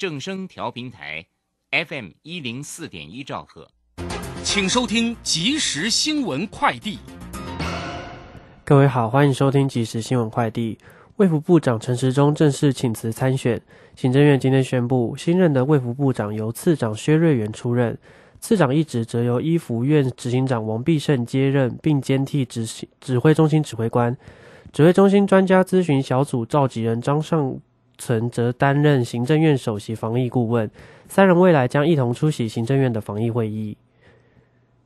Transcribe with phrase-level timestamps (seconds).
[0.00, 1.26] 正声调频台
[1.72, 3.68] ，FM 一零四点一兆赫，
[4.42, 6.98] 请收听即时新闻快递。
[8.64, 10.78] 各位好，欢迎收听即时新闻快递。
[11.16, 13.60] 卫福部长陈时中正式请辞参选，
[13.94, 17.98] 行政院今天宣布，新任的卫福部长由次长薛瑞元出任，
[18.40, 24.16] 次长一职则由医福院执行长王必胜接任，并兼替执行指挥中心指挥官。
[24.72, 27.58] 指挥中心专家咨询小组召集人张尚
[28.00, 30.68] 存则担任行政院首席防疫顾问，
[31.06, 33.76] 三人未来将一同出席行政院的防疫会议。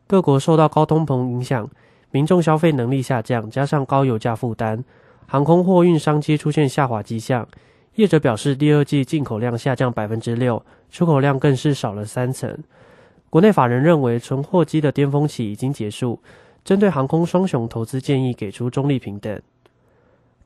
[0.09, 1.70] 各国受到高通膨影响，
[2.11, 4.84] 民众消费能力下降，加上高油价负担，
[5.27, 7.47] 航空货运商机出现下滑迹象。
[7.95, 12.59] 业者表示，第二季进口量下降百分之六，出口量更是少了三成。
[13.31, 16.20] 国内法人认为，存货机的巅峰期已经结束，
[16.65, 19.41] 针对航空双雄投资建议给出中立平等。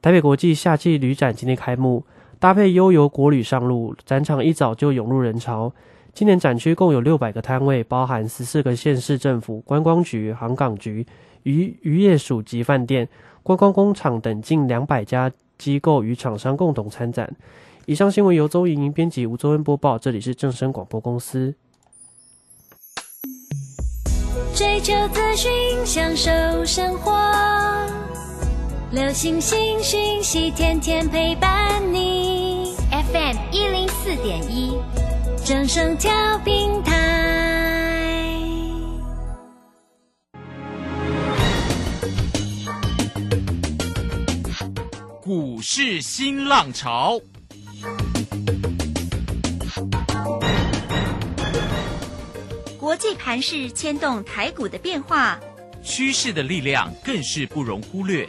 [0.00, 2.04] 台北国际夏季旅展今天开幕，
[2.40, 5.72] 搭配悠游国旅上路，展场一早就涌入人潮。
[6.14, 11.06] 今年展区共有六百个摊位，包含十四个县市政府、观光局、航港局、
[11.42, 13.08] 渔渔业署及饭店、
[13.42, 17.32] 观光工厂等近两百家机构与厂商共同参展。
[17.86, 19.98] 以上新闻由周莹莹编辑，吴周恩播报。
[19.98, 21.54] 这里是正声广播公司。
[24.54, 25.50] 追求资讯，
[25.84, 26.30] 享受
[26.64, 27.12] 生活。
[28.90, 32.27] 流星星讯息，天天陪伴你。
[33.10, 34.76] FM 一零四点一，
[35.42, 38.38] 正声调平台。
[45.22, 47.18] 股市新浪潮，
[52.78, 55.40] 国际盘势牵动台股的变化，
[55.82, 58.28] 趋势的力量更是不容忽略。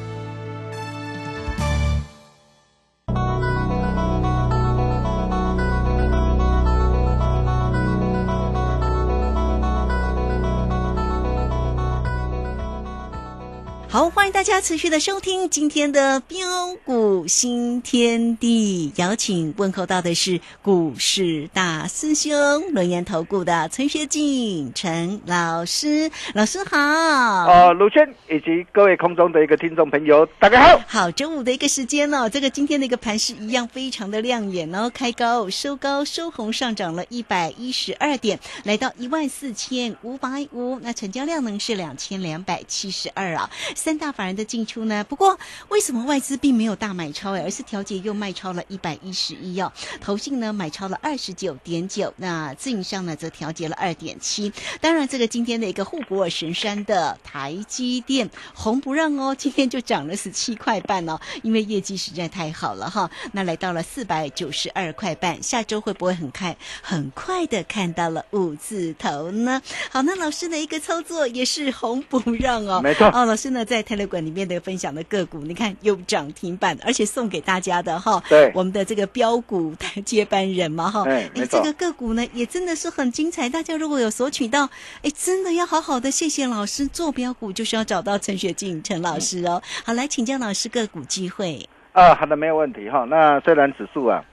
[14.01, 16.39] 好，欢迎大家持续的收听今天的标
[16.83, 22.33] 股新天地，邀请问候到的是股市大师兄
[22.73, 26.79] 轮研投顾的陈学进陈老师，老师好。
[26.79, 30.81] 呃，卢轩以及各位空中的一个听众朋友，大家好。
[30.87, 43.47] 好，周五的一个时间哦，这个今天的一个盘势一样非常的亮眼哦，开高收高收红，上涨了一百一十二点，来到一万四千五百五，那成交量呢是两千两百七十二啊。
[43.75, 45.03] 三大法人的进出呢？
[45.03, 49.71] 不过为什么外资并没有大买超哎，而是调节又卖超了一百一十一哦？
[49.99, 54.51] 投信呢买超了二十九点九，那自营商呢则调节了二点七。
[54.79, 63.09] 当然，这个今天的一个护国神山的台积电红不让哦，今天就涨了十七块半哦，因为业绩实在太好了哈。
[63.31, 69.61] 那来到了四百九十二块半，下周会不会很快很快的看到了五字头呢？
[69.89, 73.61] 好，那老师的一个操作也是红不让哦，没错哦，老师呢。
[73.71, 78.21] 在泰勒馆里面的分享的个股，你看有涨停板，而且送给大家的哈。
[78.29, 79.73] 对，我们的这个标股
[80.05, 81.03] 接班人嘛哈。
[81.07, 83.49] 哎，这个个股呢也真的是很精彩。
[83.49, 84.65] 大家如果有索取到，
[85.03, 86.87] 哎，真的要好好的谢谢老师。
[86.87, 89.61] 做标股就是要找到陈雪静陈老师哦。
[89.85, 91.67] 好，来请教老师个股机会。
[91.93, 93.05] 啊，好的，没有问题哈。
[93.09, 94.23] 那虽然指数啊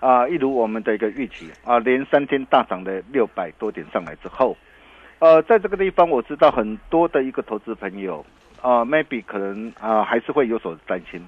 [0.00, 4.56] 啊一如我们的一个预期啊，连三天大涨的六百多点上来之后，
[5.18, 8.24] 呃，在这个地方我知道很多的一个投资朋友。
[8.66, 11.24] 啊，maybe 可能啊，还是会有所担心，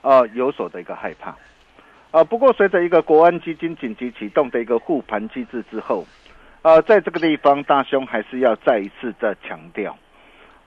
[0.00, 1.36] 啊，有所的一个害怕，
[2.10, 6.06] 啊，不过随着一个国安基金紧急启动的一个护盘机制之后，
[6.62, 9.94] 啊，在这个地方，大兄还是要再一次的强调，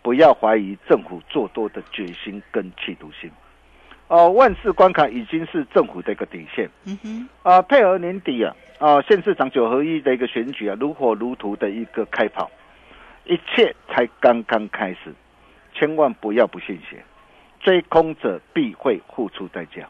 [0.04, 3.32] 不要怀疑政府做多的决心跟企图心，
[4.08, 12.52] 哦，万事关卡已经是政府的一个底线，嗯哼，啊，配合年底啊，啊，县市长九合一的一个选举啊，如火如荼的一个开跑，
[13.24, 15.12] 一切才刚刚开始。
[15.76, 17.04] 千万不要不信邪，
[17.60, 19.88] 追空者必会付出代价。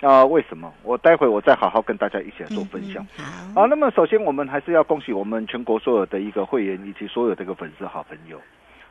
[0.00, 0.72] 啊、为什么？
[0.84, 3.04] 我待会我再好好跟大家一起来做分享。
[3.18, 3.24] 嗯
[3.56, 8.40] 啊，那么首先我们还是要恭喜我们全国所有的一个会员以及所有的一个粉丝好朋友。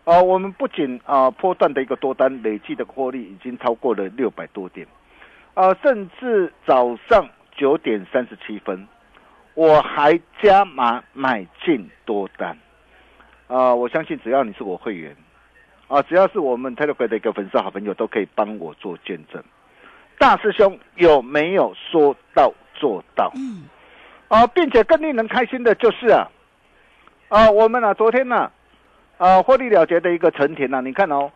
[0.04, 4.86] 啊，我们不仅啊波段的一个多单累计的获利已经超过了六百多点，
[5.54, 8.86] 啊，甚至早上九点三十七分，
[9.54, 12.58] 我还加码买进多单。
[13.48, 15.16] 啊，我相信只要你是我会员，
[15.88, 19.42] 啊，只要是我们 Telegram 的一个粉丝好朋友，都可以帮我做见证。
[20.20, 23.32] 大师兄有没有说到做到？
[23.36, 23.64] 嗯，
[24.28, 26.28] 啊，并且更令人开心的就是啊，
[27.30, 28.52] 啊，我们啊昨天呢、
[29.18, 31.32] 啊，获利了结的一个成田呐、你看哦，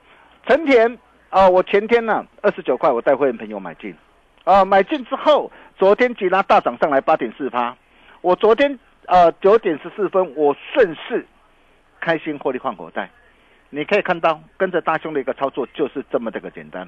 [0.48, 0.98] 成田
[1.30, 3.96] 啊，我前天呢二十九块，我带会员朋友买进，
[4.44, 7.78] 啊，买进之后，昨天急拉大涨上来八点四趴，
[8.22, 11.26] 我昨天呃九点十四分，我顺势
[12.02, 13.10] 开心获利换口袋，
[13.72, 16.88] 你可以看到跟着大兄的一个操作就是这么的个简单，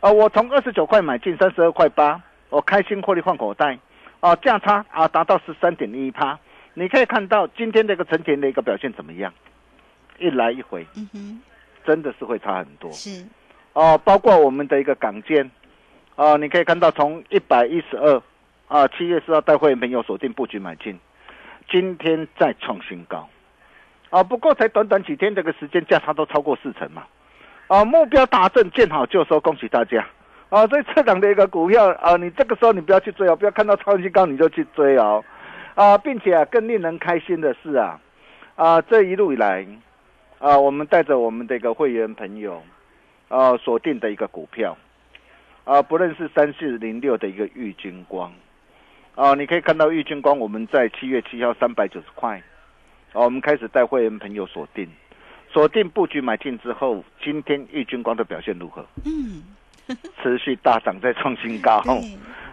[0.00, 2.20] 啊，我从二十九块买进三十二块八，
[2.50, 3.78] 我开心获利换口袋。
[4.20, 6.38] 啊，价差啊达到十三点一趴，
[6.74, 9.32] 你可以看到今天这个成田的一个表现怎么样？
[10.18, 11.40] 一来一回，嗯哼，
[11.86, 12.92] 真的是会差很多。
[12.92, 13.24] 是，
[13.72, 15.50] 哦、包括我们的一个港建，
[16.16, 18.22] 啊，你可以看到从一百一十二
[18.68, 21.00] 啊，七月四号带会员朋友锁定布局买进，
[21.70, 23.26] 今天再创新高，
[24.10, 27.04] 啊，不过才短短几天这个时间，价差都超过四成嘛，
[27.68, 30.06] 啊，目标达阵，见好就收，恭喜大家。
[30.48, 35.24] 啊，所以这档的一个股票啊，你这个时候你不要去追哦，不要看到超级高你就去追哦，
[35.76, 38.00] 啊，并且啊，更令人开心的是啊，
[38.56, 39.64] 啊，这一路以来，
[40.40, 42.60] 啊，我们带着我们的一个会员朋友，
[43.28, 44.76] 啊，锁定的一个股票，
[45.62, 48.32] 啊，不论是三四零六的一个玉金光，
[49.14, 52.42] 啊，你可以看到玉金光我们在七月七号三百九十块，
[53.12, 54.88] 啊，我们开始带会员朋友锁定，
[55.52, 58.84] 锁定布局买进之后，今天玉金光的表现如何？
[59.04, 59.42] 嗯
[60.22, 61.82] 持续大涨，再创新高。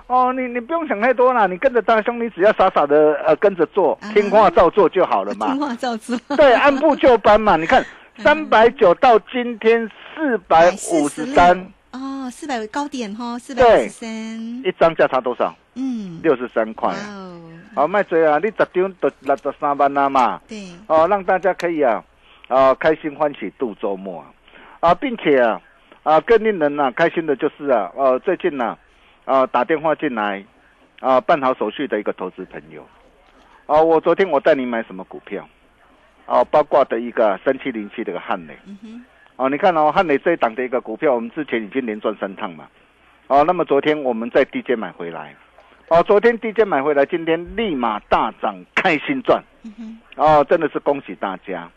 [0.08, 5.60] 哦，你你不用想太多啦，你跟着大兄，你只要傻傻的呃跟着做啊，听话照做就好了嘛听。
[5.60, 7.56] 话照做，对，按部就班嘛。
[7.58, 7.86] 你看，
[8.18, 14.10] 三百九到今天四百五十三，哦，四百高点哈，四百五十三，
[14.64, 15.56] 一张价差多少？
[15.76, 16.96] 嗯，六十三块。
[17.78, 18.40] 哦，好，卖追啊！
[18.40, 20.42] 你十张都六十三万啦嘛。
[20.48, 20.58] 对，
[20.88, 22.04] 哦，让大家可以啊，
[22.48, 25.62] 啊，开心欢喜度周末啊，啊，并且啊，
[26.02, 28.76] 啊，更令人呐、开心的就是啊，呃，最近呢、
[29.26, 30.44] 啊，打电话进来，
[31.02, 32.84] 啊，办好手续的一个投资朋友，
[33.68, 35.48] 啊，我昨天我带你买什么股票，
[36.26, 42.68] 啊，包括的一个三七零七的一个汉磊，嗯哼，哦，你看哦，汉磊这一档的一个股票，我们之前已经连赚三趟嘛，
[43.28, 45.36] 哦，那么昨天我们在低阶买回来，
[45.90, 49.42] 哦，昨天低阶买回来，今天立马大涨，开心赚。
[49.64, 51.70] 嗯，哦，真的是恭喜大家！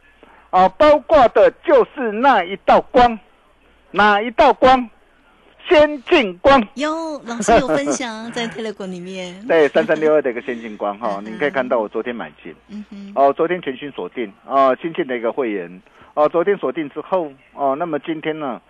[0.51, 3.19] 哦，包括的就是那一道光，
[3.93, 4.91] 哪一道光？
[5.69, 15.81] 先进光，有老师有分享在 Telegram 里面， 对，三三六二的一个先进光哈、嗯你可以看到我昨天买进，嗯哼，哦，昨天全新锁定，哦，新进的一个会员，
[16.15, 18.61] 哦，昨天锁定之后，哦，那么今天呢，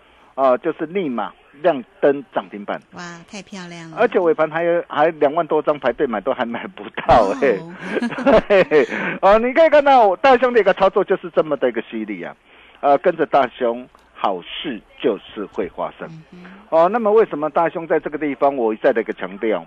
[0.40, 8.88] 哦，就是立马亮灯涨停板，哇，太漂亮了，而且尾盘还有还两万多张排队买都还买不到哎、哦对，
[9.20, 12.34] 哦，你可以看到我大兄的一个操作就是这么的一个犀利啊，
[12.80, 16.08] 呃，跟着大兄，好事就是会发生。
[16.70, 19.66] 哦，那么为什么大兄在这个地方我一再的一个强调，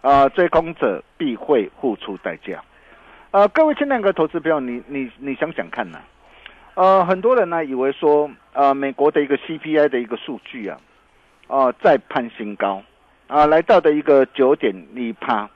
[0.00, 2.62] 啊、追空者必会付出代价。
[3.32, 5.98] 呃，各位亲爱的投资朋友，你你你想想看呐、
[6.76, 10.78] 呃，很多人呢以为说，呃，美国的一个 CPI 的一个数据啊，
[11.46, 12.82] 啊、再攀新高，
[13.28, 15.48] 啊、来到的一个九点一趴，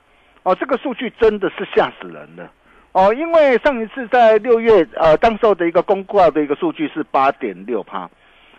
[0.44, 2.50] 哦，这个数据真的是吓死人了。
[2.92, 8.08] 哦，因为上一次在六月，呃，当时候的一个公告的一个数据是八点六趴，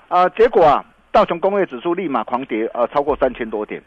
[0.08, 3.82] 啊，结果啊，道琼工业指数立马狂跌，呃，超过三千多点，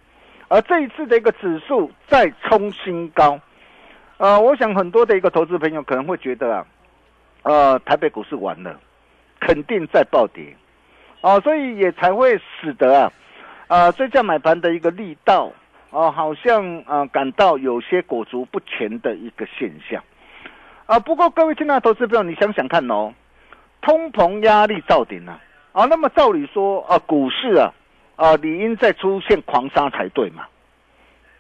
[0.48, 3.38] 而这一次的一个指数再冲新高，
[4.18, 6.66] 呃，我想很多的一个投资朋友可能会觉得啊，
[7.44, 8.80] 呃，台北股市完了，
[9.38, 10.56] 肯定再暴跌，
[11.20, 13.12] 哦、所以也才会使得啊，
[13.68, 15.52] 呃，追价买盘的一个力道，
[15.90, 20.02] 哦、好像呃感到有些裹足不前的一个现象，
[20.86, 23.12] 啊、不过各位亲爱的投资朋友，你想想看哦，
[23.82, 25.38] 通膨压力到顶啊，
[25.72, 27.70] 啊，那么照理说啊，股市啊，
[28.16, 30.46] 啊，理应在出现狂杀才对嘛，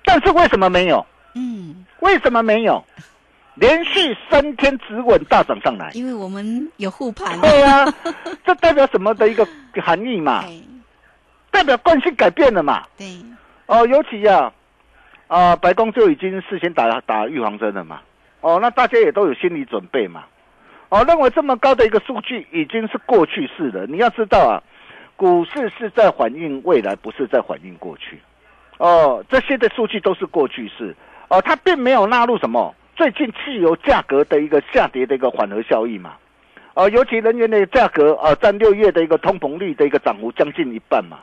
[0.04, 1.04] 但是为什么没有？
[1.34, 2.84] 嗯，为什么没有？
[3.54, 5.90] 连续三天止稳大涨上来。
[5.94, 7.84] 因为我们有护盘，对啊，
[8.44, 9.46] 这代表什么的一个
[9.82, 10.42] 含义嘛？
[10.44, 10.60] 哎，
[11.50, 12.82] 代表惯性改变了嘛？
[12.98, 13.06] 对，
[13.66, 14.52] 哦，尤其呀、
[15.28, 18.00] 啊，白宫就已经事先打打预防针了嘛。
[18.40, 20.24] 哦，那大家也都有心理准备嘛。
[20.88, 23.86] 哦，认为这么高的一个数据已经是过去式了。
[23.86, 24.62] 你要知道啊，
[25.16, 28.20] 股市是在反映未来，不是在反映过去。
[28.78, 30.94] 哦，这些的数据都是过去式，
[31.28, 36.14] 哦，它并没有纳入什么最近汽油价格的一个下跌的一个缓和效益嘛，
[36.74, 41.18] 哦，尤其能源的价格啊，占六月的一个通膨率的一个涨幅将近一半嘛，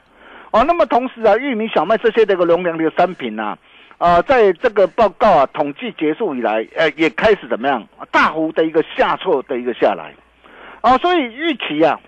[0.51, 3.57] 哦，那么同时啊，玉米、小麦这些的一个容量的商品啊，
[3.97, 10.13] 啊，在这个报告啊统计结束以来，呃，也开始怎么样大幅的一个下挫的一个下来，
[10.81, 11.99] 哦，所以预期啊。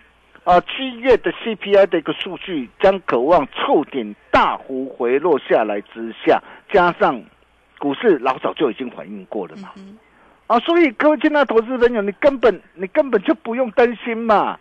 [0.45, 7.23] 啊，七月的 CPI 的一个数据将渴望触顶大幅回落下来之下，加上
[7.83, 9.69] 股市老早就已经反映过了嘛，
[10.47, 14.57] 啊，所以各位亲爱的投资朋友，你根本你根本就不用担心嘛，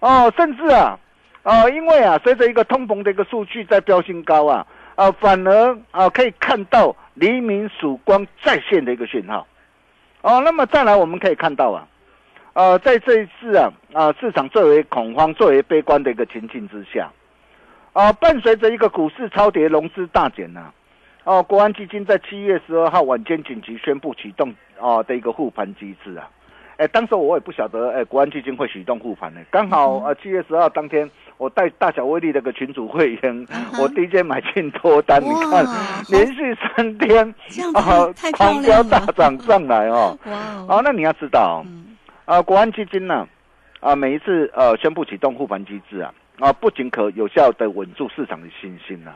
[0.00, 0.98] 哦，甚至啊，
[1.44, 9.46] 啊，因为啊，随着一个通膨的一个数据在飙新高啊，啊，反而啊可以看到黎明曙光再现的一个讯号，
[10.22, 11.86] 哦，那么再来我们可以看到啊。
[12.54, 17.08] 呃，在这一次啊啊市场最为恐慌、最为悲观的一个情境之下，
[17.92, 20.72] 啊，伴随着一个股市超跌、融资大减呐，
[21.26, 26.30] 哦，国安基金在七月十二号晚间紧急宣布启动啊的一个护盘机制啊，
[26.76, 33.46] 哎，当时我也不晓得哎，国安基金会启动护盘呢，刚好呃七月十二当天，我带大小威力那个群主会员，
[33.82, 35.66] 我第一天买进多单，你看
[36.10, 37.34] 连续三天
[37.74, 38.06] 啊
[38.36, 41.64] 狂飙大涨上来哦，哇，哦，那你要知道。
[42.24, 43.26] 啊，国安基金呢，
[43.80, 49.12] 啊，每一次呃宣布启动护盘机制啊，啊，不仅可有效的稳住市场的信心呐，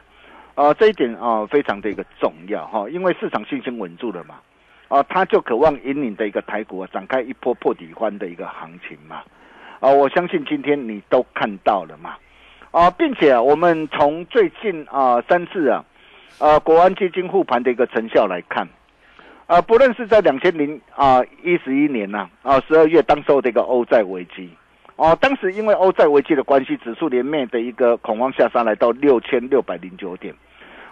[0.61, 4.35] 啊，这一点啊非常的一个重要哈，因为市场信心稳住了嘛，
[4.89, 9.23] 啊，它就渴望引领的一个台股啊展开一波破底翻的一个行情嘛，
[9.81, 12.17] 啊，我相信今天你都看到了嘛，
[12.73, 15.83] 啊，并且我们从最近啊三次啊，
[16.39, 18.69] 呃国安基金护盘的一个成效来看。
[19.47, 24.51] 啊，不论是在两千零啊一十一年呐啊十二月当时候的一个欧债危机，
[24.97, 30.33] 哦，当时因为欧债危机的关系，指数连面的一个恐慌下杀来到六千六百零九点，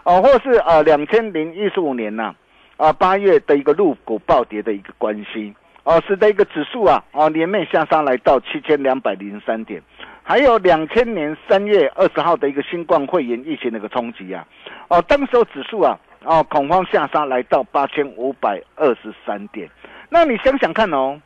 [0.08, 2.34] 哦，或是啊两千零一十五年呐
[2.78, 9.82] 啊八月的一个入股暴跌的一个关系，哦，使得一个指数啊啊连面下杀来到七千两百零三点，
[10.22, 14.46] 还有两千年三月二十号的一个新冠肺炎疫情的一个冲击啊，
[14.88, 15.98] 哦，当时候指数啊。
[16.24, 19.70] 哦，恐慌下杀来到八千五百二十三点。
[20.08, 21.16] 那你想想看哦，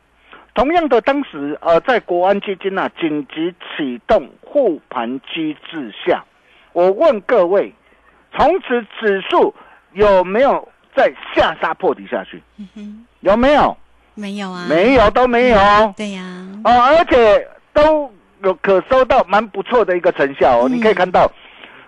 [0.53, 6.23] 同样的，当时呃，在国安基金呐紧急启动护盘机制下，
[6.73, 7.73] 我问各位，
[8.35, 9.53] 从此指数
[9.93, 12.41] 有没有再下杀破底下去？
[13.21, 13.77] 有没有？
[14.15, 15.57] 没有啊，没有都没有。
[15.97, 16.21] 对呀。
[16.63, 18.11] 哦，而且都
[18.43, 20.69] 有可收到蛮不错的一个成效哦。
[20.69, 21.31] 你可以看到，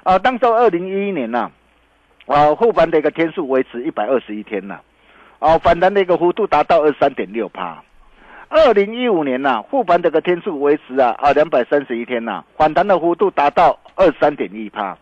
[0.04, 1.50] 啊，当时二零一一年呐。
[2.28, 4.80] 啊，护盘的一个天数维持一百二十一天呐，
[5.38, 7.84] 啊，反弹的一个幅度达到二三点六帕。
[8.50, 14.98] 二零一五年呐，护盘的个天数维持啊啊两百三十一天呐，反弹的幅度达到二三点一帕。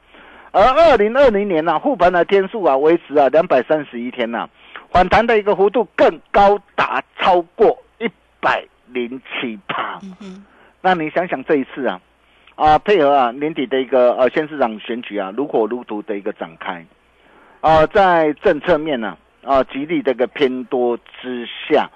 [0.53, 4.47] 而二零二零年呐，护盘的天数啊维持啊两百三十一天呐，
[4.91, 8.07] 反弹的一个幅度更高达超过一
[8.39, 9.99] 百零七趴。
[10.21, 10.45] 嗯。
[10.79, 11.99] 那你想想这一次啊，
[12.55, 16.85] 啊配合啊年底的一个呃县市长选举啊如火如荼的一个展开。
[17.61, 21.89] 啊，在政策面呢，啊，极力这个偏多之下，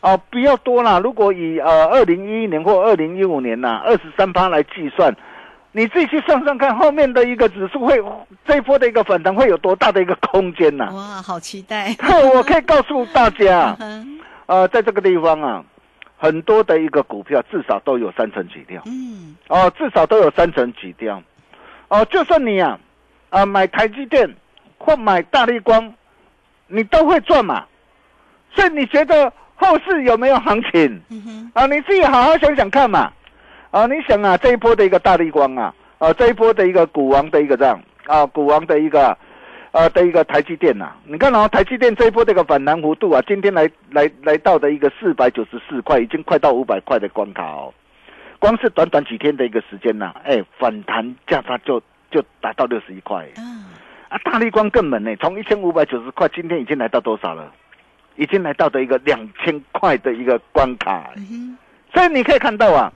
[0.00, 0.98] 啊，比较多啦。
[0.98, 5.16] 如果以呃二零一一年或二零一五年呐二十三趴来计算，
[5.72, 8.02] 你自己去算算看，后面的一个指数会
[8.46, 10.90] 这一波的一个反弹会有多大的一个空间呐？
[10.92, 11.94] 哇，好期待！
[12.34, 13.76] 我可以告诉大家，
[14.46, 15.64] 呃，在这个地方啊，
[16.18, 21.22] 很多的一个股票至少都有三成起跳，嗯，哦，至少都有三成起跳，
[21.88, 22.78] 哦，就算你啊，
[23.30, 24.28] 啊，买台积电。
[24.84, 25.94] 或买大力光，
[26.66, 27.64] 你都会赚嘛？
[28.52, 31.00] 所以你觉得后市有没有行情？
[31.54, 33.12] 啊，你自己好好想想看嘛。
[33.72, 39.16] 啊，你想啊，这一波的一个大力光啊，啊，这一波的一个股王的一个这样啊，股王的一个
[39.70, 47.72] 呃的一个台积电呐，你看哦，台积电这一波的一个反弹幅度啊，今天来来来到的一个四百九十四块，已经快到五百块的关卡哦。
[48.38, 53.26] 光是短短几天的一个时间呐，哎，反弹价差就就达到六十一块。
[54.10, 57.50] 啊，大力光更猛呢，从一千五百九十块，今天已经来到多少了？
[58.16, 61.10] 已经来到的一个两千块的一个关卡。
[61.94, 62.92] 所以你可以看到啊，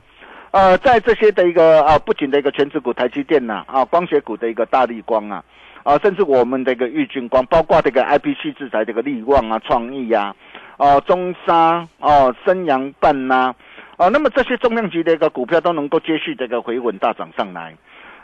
[0.56, 5.44] 呃，在这些的一个啊，不仅的一个全职股台积电呐，啊，光学股的一个大力光啊，
[5.82, 10.34] 啊，甚至我们的一个玉军光，包括这个 I P C 制裁这个力旺啊、创意呀，
[10.78, 13.54] 哦，中沙哦、升阳半呐，
[13.98, 17.74] 啊，那么这些重量级的一个股票都能够接续这个回稳大涨上来。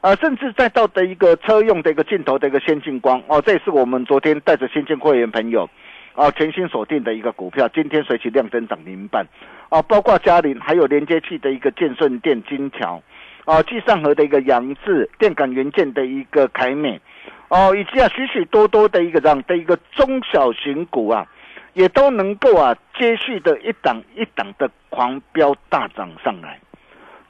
[0.01, 5.69] 啊，甚至再到的一个车用的一个镜头的一个先进光哦，这也是我们昨天带着先进会员朋友，
[6.15, 9.27] 啊，全新锁定的一个股票，今天随即亮灯涨零半，
[9.69, 13.03] 啊，包括嘉麟，还有连接器的一个建顺电金桥，
[13.45, 17.01] 啊，继上河的一个杨志电感元件的一个凯美，
[17.49, 21.27] 哦，以及啊许许多多的一个这样的一个中小型股啊，
[21.73, 26.61] 也都能够啊接续的一档一档的狂飙大涨上来，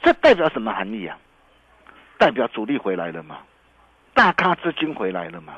[0.03, 1.17] 这代表什么含义啊？
[2.19, 3.39] 代表主力回来了嘛，
[4.15, 5.55] 大咖资金回来了嘛，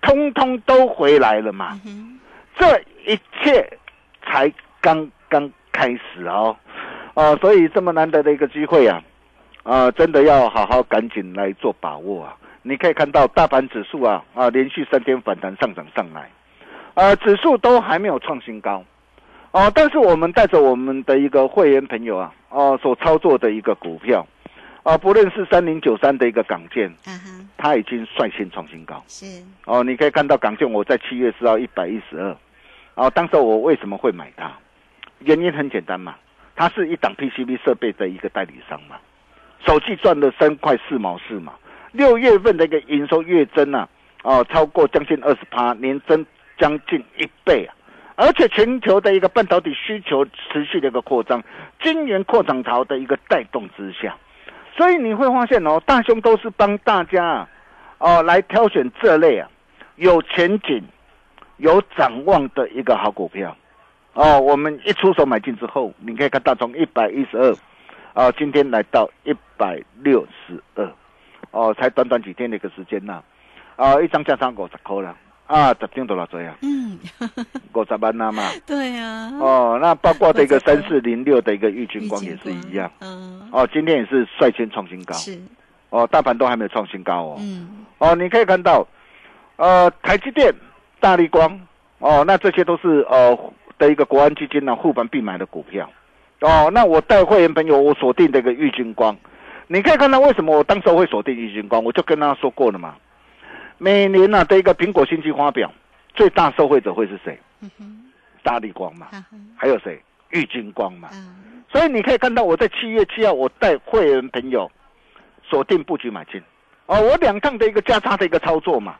[0.00, 1.80] 通通都回来了嘛，
[2.58, 3.78] 这一切
[4.24, 6.56] 才刚刚开始哦，
[7.14, 9.02] 啊，所以这么难得的一个机会啊，
[9.62, 12.36] 啊，真的要好好赶紧来做把握啊！
[12.62, 16.28] 你可以看到大盘指数啊啊连续三天反弹上涨上来，
[16.94, 18.84] 呃，指数都还没有创新高，
[19.52, 24.26] 哦，但是我们带着我们的一个会员朋友啊，哦，所操作的一个股票，
[24.82, 29.02] 啊，不论是三零九三的一个港建，啊哈，它已经率先创新高。
[29.06, 29.24] 是，
[29.64, 32.36] 哦，你可以看到港建我在七月四号一百一十二，
[32.98, 34.50] 哦，当时我为什么会买它？
[35.20, 36.16] 原因很简单嘛，
[36.56, 38.96] 它是一档 PCB 设备的一个代理商嘛，
[39.64, 41.52] 手机赚了三块四毛四嘛，
[41.92, 43.88] 六月份的一个营收月增啊，
[44.24, 46.26] 哦，超过将近二十趴，年增
[46.58, 47.70] 将近一倍啊，
[48.16, 51.40] 而且全球的一个半导体需求持续的一个扩张，
[51.80, 54.16] 晶圆扩展潮的一个带动之下，
[54.76, 57.48] 所以你会发现哦，大兄都是帮大家啊，
[57.98, 59.48] 哦，来挑选这类啊
[59.94, 60.82] 有前景、
[61.58, 63.56] 有展望的一个好股票。
[64.14, 67.54] 哦，我们一出手买进之后，你可以看到从一百一十二，
[68.14, 70.90] 啊，今天来到一百六十二，
[71.52, 73.22] 哦，才短短几天的一个时间呐、
[73.76, 75.14] 啊，一张价差五十块了，
[75.46, 76.56] 啊，十张多少多呀？
[76.62, 76.98] 嗯，
[77.72, 85.38] 五十万呐嘛， 对啊，哦，那包括的一个三四零六的一个玉金光也是一样，嗯，哦，今天也是率先创新高，是，
[85.90, 88.84] 哦，大盘都还没有创新高哦，嗯，哦，你可以看到，
[89.56, 90.52] 呃，台积电、
[91.00, 91.60] 大力光，
[91.98, 93.38] 哦，那这些都是呃
[93.78, 95.88] 的一个国安基金呢护盘必买的股票，
[96.40, 99.16] 哦，那我带会员朋友我锁定这个玉金光，
[99.66, 102.94] 你可以看到为什么我当时会锁定玉金光，我就跟他说过了嘛，
[103.78, 105.72] 每年呢、的一个苹果新机发表，
[106.14, 107.38] 最大受惠者会是谁？
[108.42, 109.08] 大力光嘛，
[109.56, 110.00] 还有谁？
[110.30, 114.70] 玉金光嘛，嗯，所以你可以看到我在七月七号，我带会员朋友
[115.42, 116.40] 锁定布局买进，
[116.86, 118.96] 哦，我两趟的一个价差的一个操作嘛，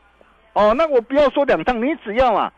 [0.53, 2.51] 哦，那我不要说两趟，你只要啊，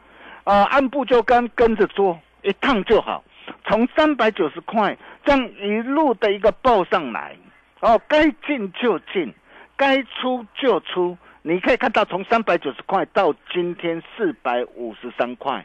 [0.43, 3.23] 啊、按部就班跟着做一趟就好，
[3.65, 7.35] 从三百九十块这样一路的一个报上来，
[7.81, 9.33] 哦，该进就进，
[9.75, 15.63] 该出就出，你可以看到从三百九十块到今天四百五十三块，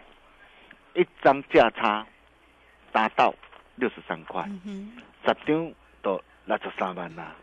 [0.94, 2.04] 一张价差
[2.92, 3.34] 达到
[3.76, 4.44] 六十三块。
[5.24, 7.34] 十张都那就三万啦。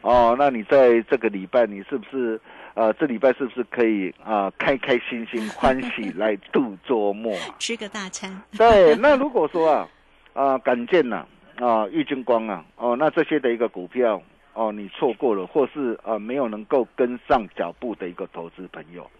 [0.00, 2.40] 哦，那你在这个礼拜，你是不是
[2.78, 7.42] 呃，这礼拜是不是可以啊、呃开开心心、欢喜来度周末啊？
[7.58, 9.88] 吃个大餐， 对，那如果说啊，
[10.32, 14.22] 啊、感见呐，啊，玉金光啊，哦，那这些的一个股票，
[14.54, 19.10] 哦，你错过了，或是呃没有能够跟上脚步的一个投资朋友，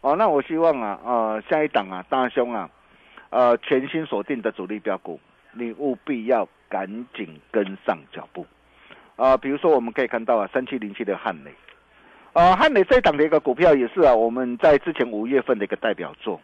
[0.00, 2.68] 哦，那我希望啊，呃，下一档啊，大兄啊，
[3.30, 5.20] 呃，全新锁定的主力标股，
[5.52, 8.44] 你务必要赶紧跟上脚步。
[9.14, 11.50] 啊、比如说我们可以看到啊，三七零七的汉磊，
[12.36, 16.38] 啊、汉磊这一档的一个股票也是啊，我们在之前五月份的一个代表作。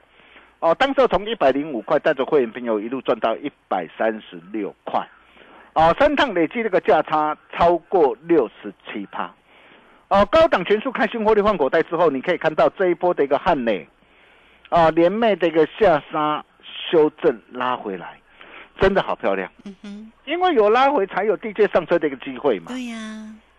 [0.59, 5.07] 哦，当时从一百零五块带着会员朋友一路赚到一百三十六块，
[5.75, 9.31] 哦，三趟累计这个价差超过六十七趴，
[10.09, 13.87] 哦，高档全数开新获利换口袋之后，你可以看到这一波的一个汉磊，
[14.71, 16.43] 啊，连袂的一个下杀
[16.91, 18.19] 修正拉回来，
[18.81, 22.69] 真的好漂亮，嗯哼，因为有拉回才有地界上车的一个机会嘛。
[22.69, 22.97] 对呀，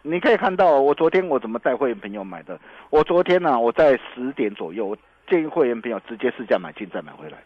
[0.05, 2.59] 你可以看到，我昨天我怎么带会员朋友买的？
[2.89, 7.37] 我昨天呢、我在十点左右，我建议会员朋友直接试价买进再买回来，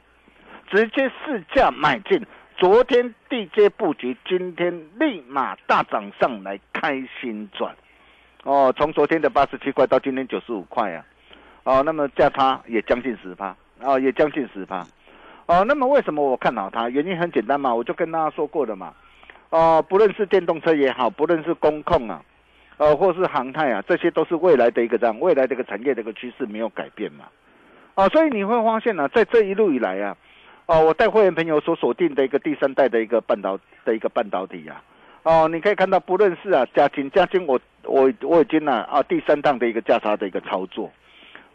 [0.69, 2.19] 直接试价买进。
[2.57, 7.75] 昨天地接布局，今天立马大涨上来，开心赚。
[8.43, 11.05] 哦，从昨天的八十七块到今天九十五块啊，
[11.63, 14.83] 哦，那么价差也将近十趴，哦，也将近十趴。
[15.45, 16.89] 哦，那么为什么我看好它？
[16.89, 18.91] 原因很简单嘛，我就跟大家说过了嘛。
[19.51, 22.21] 哦，不论是电动车也好，不论是工控啊，
[22.77, 27.25] 呃，或是航太啊，这些都是未来的一个这样，未来的一个产业的一个趋势没有改变嘛。
[27.95, 30.15] 哦，所以你会发现呢、在这一路以来啊，
[30.67, 34.83] 哦，我带会员朋友所锁定的一个第三代的一个半导的一个半导体啊，
[35.23, 40.91] 哦，你可以看到，不论是啊嘉金，嘉金我我我已经呢啊第三趟的一个价差的一个操作，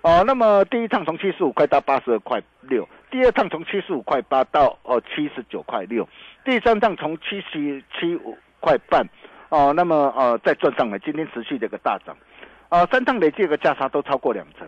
[0.00, 6.08] 哦，那么第一趟从七十五块到八十二块六，第二趟从七十五块八到哦七十九块六，
[6.44, 9.06] 第三趟从七十七五块半，
[9.52, 12.16] 哦，那么呃再赚上来，今天持续的一个大涨，
[12.70, 14.66] 啊，三趟累计的价差都超过两成，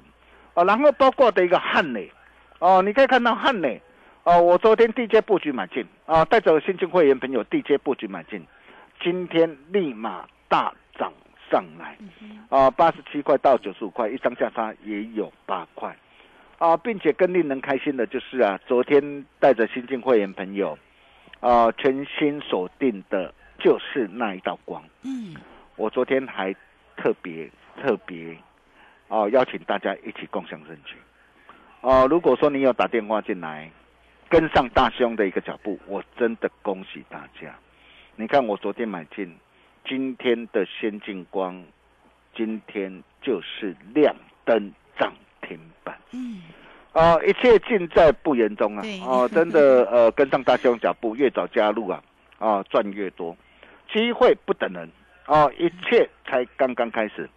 [0.53, 2.13] 啊，然后包括的一个汉磊，
[2.59, 3.81] 哦，你可以看到汉磊，
[4.25, 8.47] 哦，我昨天地接布局买进，啊，带着新进会员朋友地接布局买进，
[9.01, 11.11] 今天立马大涨
[11.51, 11.97] 上来，
[12.51, 15.97] 啊，八十七块到九十五块，一张价差也有八块，
[16.59, 20.79] 啊，并且更令人开心的就是啊，昨天带着新进会员朋友，
[21.41, 23.33] 啊，全新锁定的
[23.65, 25.35] 就是那一道光，嗯，
[25.77, 26.55] 我昨天还
[26.99, 27.51] 特别
[27.81, 28.37] 特别，
[29.09, 30.97] 哦，邀请大家一起共享盛举，
[31.81, 33.71] 哦，如果说你有打电话进来，
[34.29, 37.55] 跟上大兄的一个脚步，我真的恭喜大家。
[38.17, 39.35] 你看我昨天买进，
[39.89, 41.65] 今天的先进光，
[42.37, 45.99] 今天就是亮灯涨停板。
[46.13, 46.43] 嗯，
[46.93, 49.01] 啊、一切尽在不言中啊对！
[49.01, 52.03] 哦、真的，呃，跟上大兄脚步，越早加入啊，
[52.39, 53.35] 啊、赚越多。
[53.93, 54.91] 机会不等人
[55.27, 57.29] 哦、一切才刚刚开始。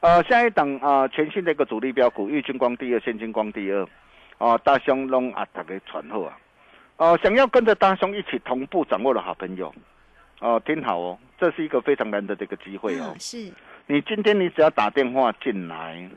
[0.00, 3.86] 呃，下一档啊、全新的一个主力标股，玉金光第二，现金光第二，
[4.38, 6.38] 啊、大雄拢啊，大家传后啊，
[6.96, 9.74] 哦、想要跟着大雄一起同步掌握的好朋友，
[10.40, 13.10] 哦、听好哦，这是一个非常难得的一个机会哦。
[13.14, 13.52] 嗯是，
[13.86, 16.08] 你今天你只要打电话进来，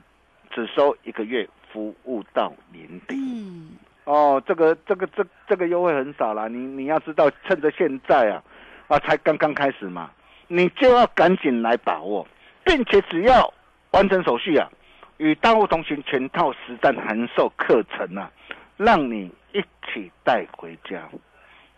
[0.51, 3.15] 只收一个月服务到年底。
[3.15, 3.71] 嗯，
[4.05, 8.43] 哦，这个这个这这个优惠很少啦，你你要知道，趁着现在啊
[8.89, 10.11] 啊才刚刚开始嘛，
[10.47, 12.27] 你就要赶紧来把握，
[12.65, 13.53] 并且只要
[13.91, 14.69] 完成手续啊，
[15.17, 18.29] 与大户同行全套实战函授课程啊，
[18.75, 21.07] 让你一起带回家，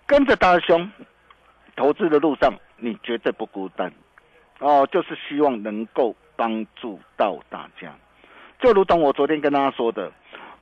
[0.07, 0.91] 跟着大兄
[1.75, 3.91] 投资的路上，你绝对不孤单。
[4.59, 7.93] 哦，就是希望能够帮助到大家，
[8.59, 10.11] 就如同我昨天跟大家说的，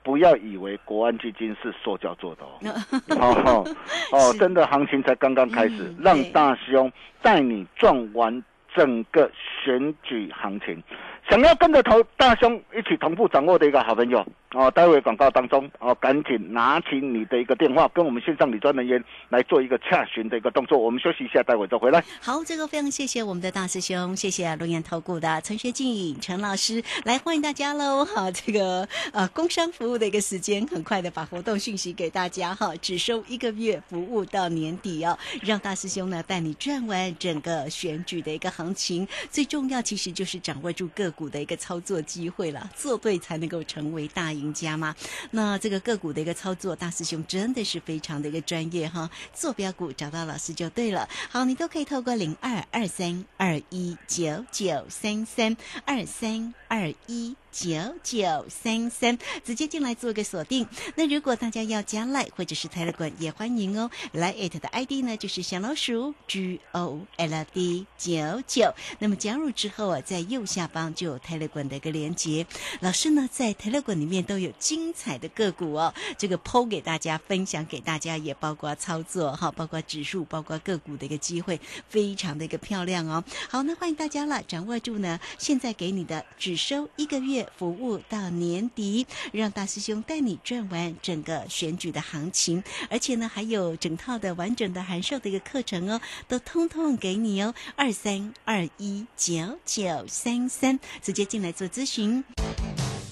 [0.09, 2.73] 不要以为国安基金是塑胶做的哦，
[3.21, 3.75] 哦
[4.11, 6.91] 哦，真的行情才刚刚开始，嗯让对大兄
[7.21, 8.43] 带你赚完
[8.73, 9.29] 整个
[9.63, 10.81] 选举行情。
[11.29, 20.75] 想要跟着投大兄一起同步掌握的一个好朋友哦，待会广告当中哦，赶紧拿起你的一个电话，跟我们线上理专人员来做一个洽询的一个动作。
[20.75, 22.03] 我们休息一下，待会再回来。
[22.19, 28.03] 好，这个非常谢谢我们的大师兄，谢谢龙岩投顾的陈学静陈老师来欢迎大家喽！
[28.03, 39.07] 好，这个呃工商服务的一个时间，很快的把活动讯息给大家哈，只收一个月服务到年底哦，让大师兄呢带你转完整个选举的一个行情。
[39.29, 44.95] 最重要其实就是掌握住个股的一个操作机会了，做对才能够成为大赢家吗。
[45.31, 51.07] 那这个个股的一个操作，大师兄真的是非常的一个专业哈，坐标股找到老师就对了。
[51.29, 57.35] 好，你都可以透过零二二三二一九九三三二三二一。
[57.51, 60.67] 九九三三，直接进来做个锁定。
[60.95, 63.89] 那如果大家要加赖或者是泰勒管，也欢迎哦。
[64.11, 68.73] 来 at 的 ID 呢就是小老鼠 G O L D 九九。
[68.99, 72.45] 那么加入之后啊，在右下方就有泰勒管的一个连接。
[72.81, 83.23] 老师呢在泰勒管里面都有精彩的个股哦，这个剖给大家分享给大家，也包括操作哈，包括指数，包括个股的一个机会，非常的一个漂亮哦。
[83.49, 102.23] 好，那欢迎大家了，掌握住呢，现在给你的只收一个月服务到年底，让大师兄带你转完整个选举的行情，而且呢还有整套的完整的函授的一个课程哦，都通通给你哦，二三二一九九三三，直接进来做咨询。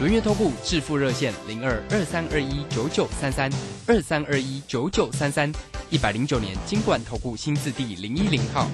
[0.00, 3.52] 轮月投顾致富热线零二二三二一九九三三
[3.86, 5.52] 二三二一九九三三，
[5.90, 8.66] 一百零九年金管投顾新字第零一零号。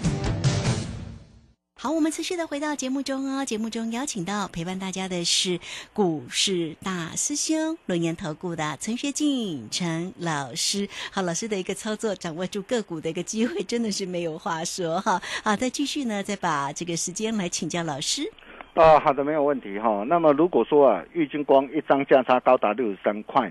[1.79, 3.45] 好，我们持续的回到节目中哦。
[3.45, 5.59] 节目中邀请到陪伴大家的是
[5.93, 10.89] 股市大师兄轮研投顾的陈学进陈老师。
[11.11, 15.21] 好，老师的一个操作，掌握住个股的一个机会，真的是没有话说哈。
[15.43, 18.33] 好，再继续呢，再把这个时间来请教老师。
[18.77, 20.05] 啊，好的，没有问题哈。
[20.07, 23.51] 那么如果说啊，玉金光一张价差高达六十三块，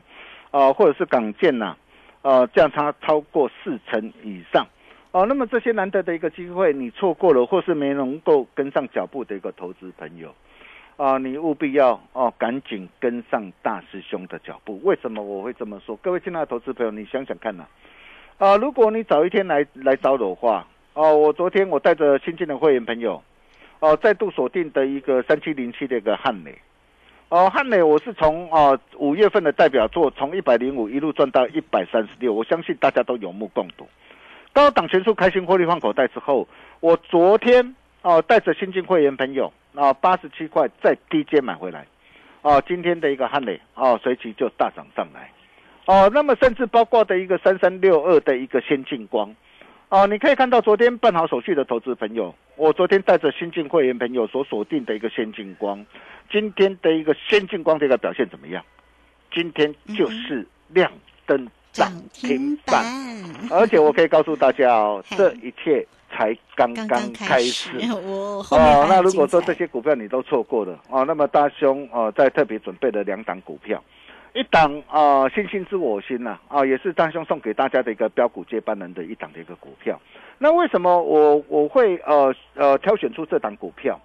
[0.51, 1.75] 啊，或者是港建呐、
[2.21, 4.67] 呃，价差超过四成以上，
[5.11, 10.31] 哦、那么这些难得的一个机会，你错过了，或是没能够跟上脚步的一个投资朋友，
[10.95, 14.79] 啊，你务必要哦，赶紧跟上大师兄的脚步。
[14.83, 15.95] 为什么我会这么说？
[16.03, 17.65] 各位亲爱的投资朋友，你想想看呐、
[18.37, 23.23] 啊，如果你早一天来来找我的话，哦、我昨天我带着新进的会员朋友。
[23.85, 26.57] 哦，再度锁定的一个三七零七的一个汉磊，
[27.29, 33.87] 哦，汉磊我是从哦五月份的代表作，从一百零五一路赚到一百三十六，我相信大家都有目共睹。
[34.53, 36.47] 高档全数开心获利放口袋之后，
[36.79, 41.85] 我昨天哦带着新进会员朋友啊八十七块在低阶买回来，
[42.41, 45.29] 哦，今天的一个汉磊哦，随即就大涨上来，
[45.85, 49.35] 哦，那么甚至包括的一个三三六二的一个先进光，
[49.89, 55.85] 哦，你可以看到昨天办好手续的投资朋友，我昨天带着新进会员朋友所锁定的一个先进光，
[56.31, 58.63] 今天的一个先进光这个表现怎么样？
[59.33, 60.91] 今天就是亮
[61.25, 62.83] 灯涨停板，
[63.51, 65.85] 而且我可以告诉大家哦，这一切。
[66.17, 73.83] 才刚刚开始 哦，那如果说这些股票你都错过了哦，那么大兄哦，在特别准备了两档股票，
[74.35, 79.97] 一档啊，星星之我心呐啊，也是张兄送给大家的一个标股接班人的一档的一个股票。
[80.37, 83.97] 那为什么我我会呃呃挑选出这档股票？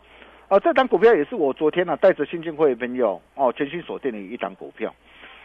[0.47, 4.95] 啊，这档股票也是我昨天呢带着新进会朋友哦全新锁定的一档股票，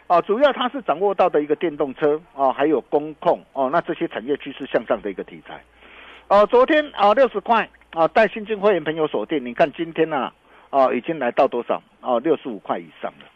[0.06, 5.60] 啊，主要它是掌握到的一个电动车啊，还有工控哦，那这些产业趋势向上的一个题材。
[6.28, 10.32] 哦，昨天啊六十块啊，带新进会员朋友锁定，你看今天呢，
[10.70, 11.82] 啊已经来到多少？
[12.02, 13.26] 哦，六十五块以上了。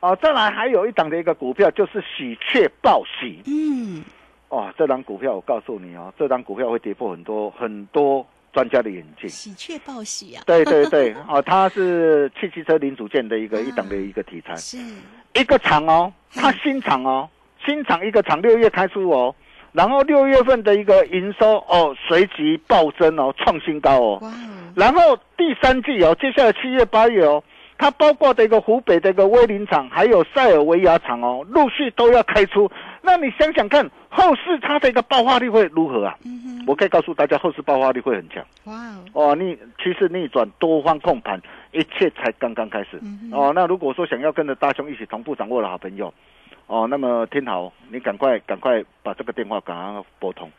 [0.00, 3.40] 哦，再来还有一档的一个股票，就是喜鹊报喜。
[3.46, 4.02] 嗯。
[4.48, 9.28] 哦，这档股票我告诉你哦，这档股票会跌破很多很多专家的眼镜。
[9.28, 10.42] 喜鹊报喜啊！
[10.46, 14.56] 对对对， 哦，它是汽汽车零组件的一个一档的一个题材。
[14.56, 14.78] 是。
[15.34, 17.28] 一个厂哦，它新厂哦，
[17.64, 19.34] 新厂一个厂六月开出哦。
[19.72, 24.32] 然后六月份的一个营收哦，随即暴增哦，创新高哦。
[24.74, 27.40] 然后第三季哦，接下来七月八月哦，
[27.80, 32.70] 它包括的一个湖北的一个威林厂，还有塞尔维亚厂哦，陆续都要开出。
[33.00, 36.14] 那你想想看，后市它的一个爆发力会如何啊？
[36.66, 38.44] 我可以告诉大家，后市爆发力会很强。
[38.64, 38.74] 哇
[39.14, 39.34] 哦！
[39.34, 41.40] 逆趋势逆转，多方控盘，
[41.72, 43.00] 一切才刚刚开始。
[43.32, 46.12] 哦，那如果说想要跟着大兄一起同步掌握的好朋友。
[46.66, 50.50] 哦，那么听好，你赶快赶快把这个电话赶快拨通。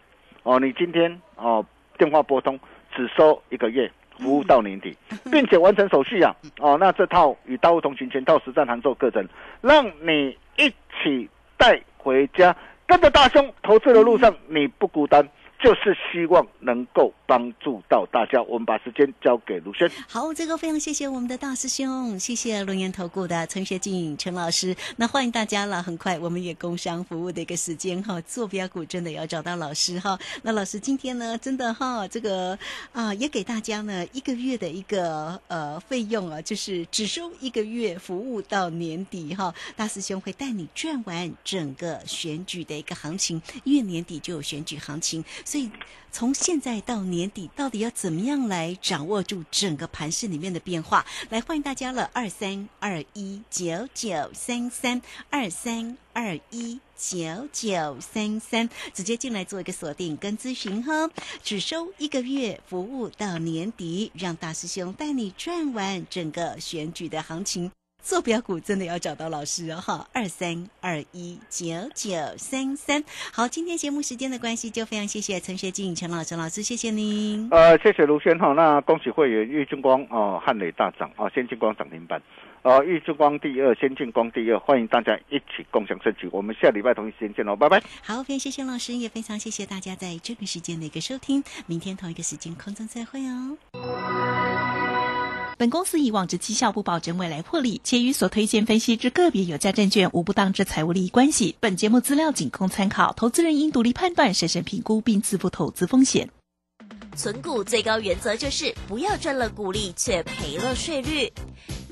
[0.41, 1.63] 哦，你今天哦
[1.99, 2.59] 电话拨通，
[2.95, 4.95] 只收一个月，服务到年底，
[5.31, 6.33] 并且完成手续啊。
[6.59, 9.27] 哦，那这套与大物同行全套实战函授课程，
[9.61, 10.69] 让你一
[11.03, 12.55] 起带回家，
[12.85, 15.27] 跟着大兄投资的路上，你不孤单。
[15.63, 18.41] 就是希望能够帮助到大家。
[18.43, 19.89] 我们把时间交给卢轩。
[20.07, 24.75] 好，这个非常谢谢我们的大师兄，谢谢龙岩投顾的陈学静陈老师。
[24.97, 30.17] 那欢迎大家了，很快我们也工商服务的一个时间哈，坐标股真的要找到老师哈。
[30.41, 32.57] 那老师今天呢，真的哈，这个
[32.91, 39.53] 啊也给大家呢一个月的一个呃费用啊，就是只收一个月服务到年底哈。
[39.75, 45.23] 大师兄会带你转完整个选举的一个行情，因为年底就有选举行情。
[45.51, 45.69] 所以
[46.13, 51.05] 从现在到年底，到底要怎么样来掌握住整个盘市里面的变化？
[51.29, 61.09] 来欢迎大家了，二三二一九九三三二三二一九九三三，直接进来做一个锁定跟咨询哈，
[61.43, 67.69] 只收一个月服务到年底，让大师兄带你转完整个选举的行情。
[68.01, 73.03] 坐标股真的要找到老师哦，哈，二三二一九九三三。
[73.31, 77.47] 好，今天节目时间的关系，就非常谢谢陈学静陈老陈老师，谢谢您。
[77.51, 82.21] 呃，谢谢卢轩哈，那恭喜会员玉金光哦，汉磊大涨啊，先进光涨停板，
[82.63, 86.27] 呃，玉金光第二，先进光第二，欢迎大家一起共享升级。
[86.31, 87.81] 我们下礼拜同一时间见喽，拜拜。
[88.03, 93.57] 好，非常谢谢老师，也非常谢谢大家在这个时间的一个收听，明天同一个时间空中再会哦。
[95.61, 101.55] 本公司以往之绩效不保证未来获利，且与所推荐分析之个别有价证券无不当之财务利益关系。
[101.59, 106.31] 本节目资料仅供参考，投资人应独立判断、审慎评估并自负投资风险。
[107.15, 111.31] 存股最高原则就是不要赚了股利却赔了税率。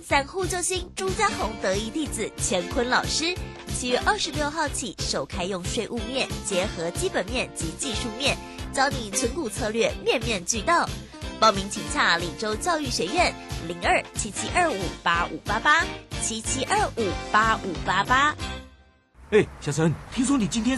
[0.03, 3.35] 散户救星朱家红得意弟子乾坤老师，
[3.77, 8.35] 七月二十六号起首开用税务面结合基本面及技术面，
[8.73, 10.89] 教你存股策略面面俱到。
[11.39, 13.33] 报名请洽李州教育学院
[13.65, 15.85] 零二七七二五八五八八
[16.21, 18.35] 七七二五八五八八。
[19.31, 20.77] 哎，小陈，听说你今天。